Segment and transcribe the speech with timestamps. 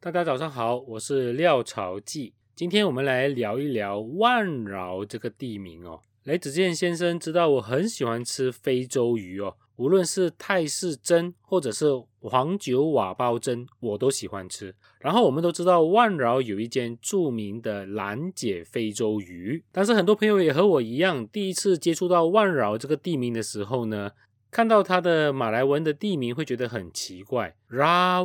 [0.00, 2.32] 大家早上好，我是廖朝记。
[2.54, 6.00] 今天我们来聊一聊万饶这个地名哦。
[6.22, 11.86] 雷子健先生知道我很喜欢吃非洲鱼哦，无论是泰式蒸或者是
[12.20, 14.72] 黄酒瓦包蒸，我都喜欢吃。
[15.00, 24.12] 然后我们都知道万饶有一间著名的兰姐非洲鱼，但是很多朋友也和我一样，第一次接触到万饶这个地名的时候呢，
[24.48, 28.24] 看到它的马来文的地名会觉得很奇怪 raw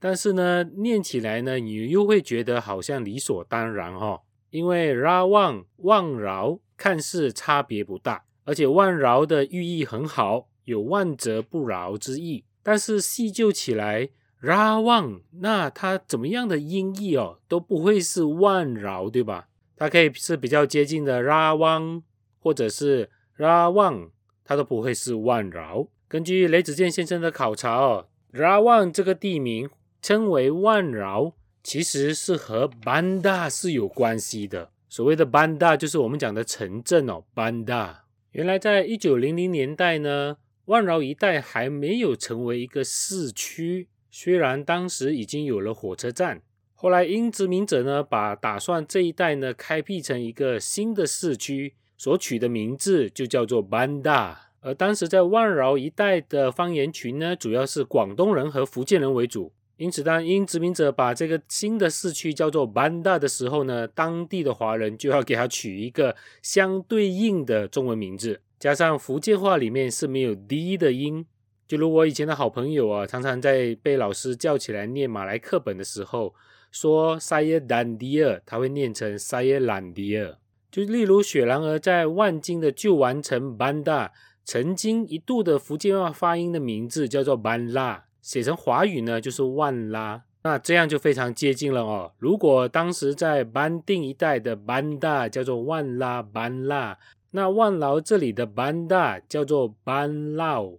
[0.00, 6.58] 但是呢，念起来呢，你又会觉得好像理所当然哈，因为 Ra Wang 万饶。
[6.82, 12.46] 看似差别不大，而且万饶的寓意很好，有万折不饶之意。
[12.62, 14.08] 但是细究起来
[14.40, 19.48] ，ra 旺那它怎么样的音译哦，都不会是万饶，对吧？
[19.76, 22.02] 它可以是比较接近的 ra 旺，
[22.38, 24.10] 或者是 ra 旺，
[24.42, 25.86] 它都不会是万饶。
[26.08, 29.68] 根据雷子健先生的考察哦，ra 旺这个地名
[30.02, 34.70] 称为万饶，其实是和班达是有关系的。
[34.88, 38.04] 所谓的班大就是我们讲的城镇哦，班大。
[38.32, 46.42] 原来在一九零零年代呢，万饶一带还没有成为一个市区，虽然当时已经有了火车站。
[46.74, 54.50] 后来英殖民者呢，把打算这一带呢开辟成一个新的市区，所取的名字就叫做班大。
[54.60, 59.52] 而当时在万饶一带的方言群呢，主要是广东人和福建人为主。
[59.80, 68.42] 因此，当英殖民者把这个新的市区叫做班大的时候呢，当地的华人就要给它取一个相对应的中文名字。
[68.58, 71.24] 加上福建话里面是没有 d 的音，
[71.66, 76.34] 就如我以前的好朋友啊，常常在被老师叫起来念马来课本的时候，
[76.70, 80.34] 说 saya dan dia，他会念成 saya lan dia。
[80.70, 84.12] 就例如雪兰莪在万金的旧完城班大，
[84.44, 88.04] 曾经一度的福建话发音的名字叫做班拉。
[88.22, 92.12] 写成华语呢，就是万拉，那这样就非常接近了哦。
[92.18, 96.98] 如果当时在班定一带的班大叫做万拉班拉，
[97.30, 100.72] 那万劳这里的班大叫做班劳，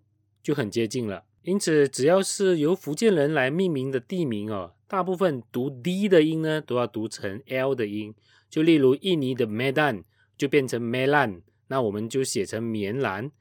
[0.44, 1.24] 就很接近了。
[1.44, 8.13] 因此，只要是由福建人来命名的地名哦，大部分读 d 的音呢，都要读成 l 的音。
[8.50, 10.03] 就例如印尼的 Medan
[10.38, 13.31] 就变成 Melan，那我们就写成棉兰。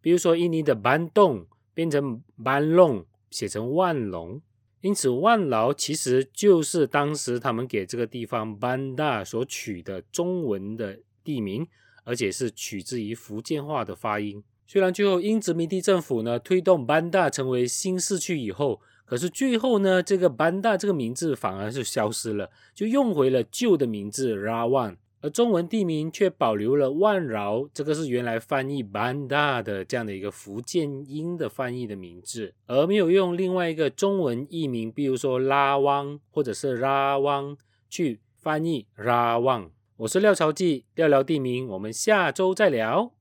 [0.00, 3.04] 比如说印尼的班洞变成班弄。
[3.30, 4.40] 写成万隆，
[4.80, 11.66] 因此万劳其实就是当时他们给这个地方班大所取的中文的地名，
[12.04, 14.42] 而且是取自于福建话的发音。
[14.66, 24.96] 虽然最后英殖民地政府呢推动班大成为新市区以后，可是最后呢这个班大这个名字反而是消失了，就用回了旧的名字拉万。
[25.22, 37.56] 而中文地名却保留了万饶，这个是原来翻译班大的这样的一个福建音的翻译的名字，而没有用另外一个中文译名，比如说拉汪或者是拉汪
[37.88, 39.70] 去翻译拉旺。
[39.98, 43.12] 我是廖朝记，廖聊地名，我们下周再聊。